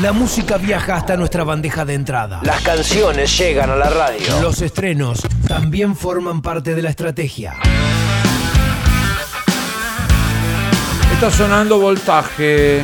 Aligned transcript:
La 0.00 0.14
música 0.14 0.56
viaja 0.56 0.94
hasta 0.94 1.14
nuestra 1.14 1.44
bandeja 1.44 1.84
de 1.84 1.92
entrada. 1.92 2.40
Las 2.42 2.62
canciones 2.62 3.36
llegan 3.36 3.68
a 3.68 3.76
la 3.76 3.90
radio. 3.90 4.40
Los 4.40 4.62
estrenos 4.62 5.20
también 5.46 5.94
forman 5.94 6.40
parte 6.40 6.74
de 6.74 6.80
la 6.80 6.88
estrategia. 6.88 7.56
Está 11.12 11.30
sonando 11.30 11.78
Voltaje, 11.78 12.82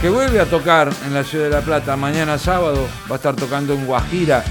que 0.00 0.08
vuelve 0.08 0.40
a 0.40 0.46
tocar 0.46 0.90
en 1.04 1.12
la 1.12 1.22
ciudad 1.22 1.44
de 1.44 1.50
La 1.50 1.60
Plata. 1.60 1.96
Mañana 1.96 2.38
sábado 2.38 2.88
va 3.10 3.16
a 3.16 3.18
estar 3.18 3.36
tocando 3.36 3.74
en 3.74 3.84
Guajira 3.84 4.42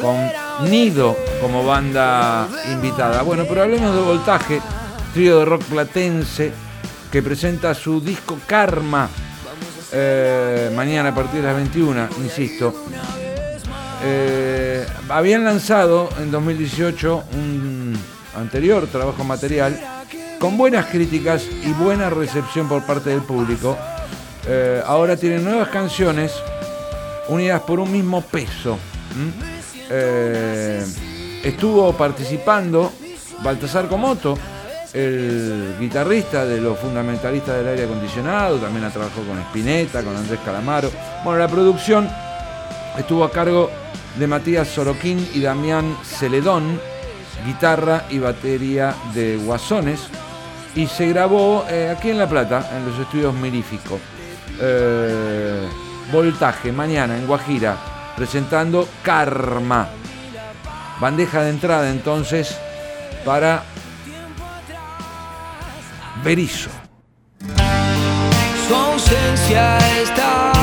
con 0.00 0.70
Nido 0.70 1.14
como 1.42 1.62
banda 1.62 2.48
invitada. 2.72 3.20
Bueno, 3.20 3.44
pero 3.46 3.64
hablemos 3.64 3.94
de 3.94 4.00
Voltaje, 4.00 4.62
trío 5.12 5.40
de 5.40 5.44
rock 5.44 5.62
platense 5.64 6.54
que 7.12 7.22
presenta 7.22 7.74
su 7.74 8.00
disco 8.00 8.38
Karma 8.46 9.10
eh, 9.92 10.70
mañana 10.74 11.10
a 11.10 11.14
partir 11.14 11.40
de 11.40 11.46
las 11.46 11.56
21, 11.56 12.08
insisto. 12.18 12.74
Eh, 14.02 14.86
habían 15.08 15.44
lanzado 15.44 16.08
en 16.20 16.30
2018 16.30 17.24
un 17.32 17.98
anterior 18.36 18.86
trabajo 18.86 19.24
material 19.24 19.78
con 20.38 20.56
buenas 20.56 20.86
críticas 20.86 21.44
y 21.64 21.72
buena 21.72 22.10
recepción 22.10 22.68
por 22.68 22.84
parte 22.84 23.10
del 23.10 23.22
público. 23.22 23.76
Eh, 24.46 24.82
ahora 24.86 25.16
tienen 25.16 25.44
nuevas 25.44 25.68
canciones 25.68 26.32
unidas 27.28 27.62
por 27.62 27.80
un 27.80 27.90
mismo 27.90 28.20
peso. 28.22 28.78
estuvo 31.42 31.92
participando 31.94 32.92
Baltasar 33.42 33.88
Comoto, 33.88 34.36
el 34.98 35.76
guitarrista 35.78 36.44
de 36.44 36.60
los 36.60 36.76
fundamentalistas 36.78 37.56
del 37.56 37.68
aire 37.68 37.84
acondicionado, 37.84 38.56
también 38.58 38.84
ha 38.84 38.90
trabajado 38.90 39.26
con 39.26 39.38
Spinetta, 39.38 40.02
con 40.02 40.16
Andrés 40.16 40.40
Calamaro. 40.44 40.90
Bueno, 41.22 41.38
la 41.38 41.46
producción 41.46 42.08
estuvo 42.98 43.22
a 43.22 43.30
cargo 43.30 43.70
de 44.18 44.26
Matías 44.26 44.66
Soroquín 44.66 45.28
y 45.34 45.40
Damián 45.40 45.96
Celedón, 46.02 46.80
guitarra 47.46 48.06
y 48.10 48.18
batería 48.18 48.92
de 49.14 49.36
Guasones, 49.36 50.00
y 50.74 50.86
se 50.88 51.06
grabó 51.06 51.64
eh, 51.70 51.94
aquí 51.96 52.10
en 52.10 52.18
La 52.18 52.28
Plata, 52.28 52.68
en 52.76 52.84
los 52.84 52.98
estudios 52.98 53.32
Mirífico. 53.34 54.00
Eh, 54.60 55.68
voltaje, 56.10 56.72
mañana 56.72 57.16
en 57.16 57.26
Guajira, 57.26 57.76
presentando 58.16 58.88
Karma. 59.02 59.88
Bandeja 61.00 61.42
de 61.42 61.50
entrada 61.50 61.88
entonces 61.88 62.58
para 63.24 63.62
Berizo. 66.24 66.70
Su 68.66 68.74
ausencia 68.74 69.78
está 70.02 70.57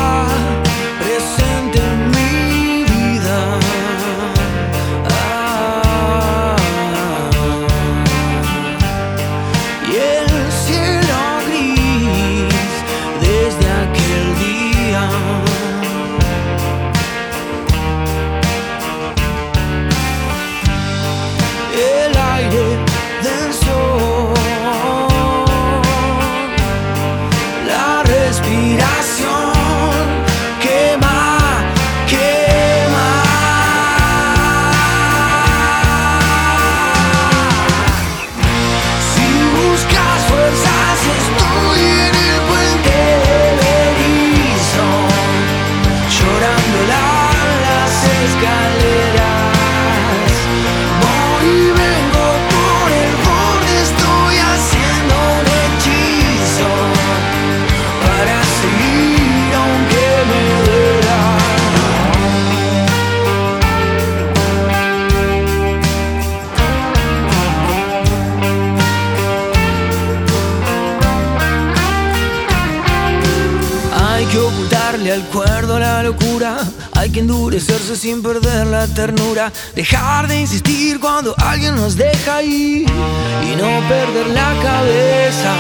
ocultarle 75.05 75.11
al 75.11 75.23
cuerdo 75.29 75.79
la 75.79 76.03
locura, 76.03 76.57
hay 76.93 77.09
que 77.11 77.19
endurecerse 77.19 77.95
sin 77.95 78.21
perder 78.21 78.67
la 78.67 78.88
ternura, 78.88 79.51
dejar 79.75 80.27
de 80.27 80.41
insistir 80.41 80.99
cuando 80.99 81.35
alguien 81.38 81.75
nos 81.75 81.95
deja 81.95 82.41
ir. 82.41 82.88
Y 82.88 83.55
no 83.55 83.88
perder 83.88 84.27
la 84.33 84.53
cabeza. 84.61 85.53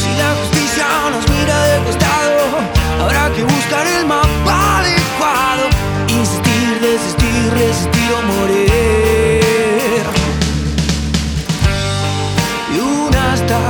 Si 0.00 0.10
la 0.18 0.34
justicia 0.40 0.86
nos 1.10 1.28
mira 1.30 1.64
de 1.64 1.84
costado, 1.84 2.40
habrá 3.02 3.30
que 3.34 3.42
buscar 3.42 3.86
el 3.86 4.06
mapa 4.06 4.80
adecuado, 4.80 5.68
insistir, 6.08 6.80
desistir, 6.80 7.52
resistir 7.54 8.12
o 8.12 8.22
morir. 8.32 10.04
Y 12.74 12.78
un 12.78 13.14
hasta 13.14 13.60